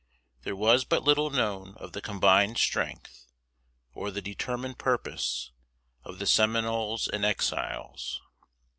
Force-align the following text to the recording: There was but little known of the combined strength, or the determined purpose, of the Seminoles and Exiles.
There 0.41 0.55
was 0.55 0.83
but 0.83 1.03
little 1.03 1.29
known 1.29 1.75
of 1.77 1.91
the 1.93 2.01
combined 2.01 2.57
strength, 2.57 3.27
or 3.93 4.09
the 4.09 4.19
determined 4.19 4.79
purpose, 4.79 5.51
of 6.03 6.17
the 6.17 6.25
Seminoles 6.25 7.07
and 7.07 7.23
Exiles. 7.23 8.19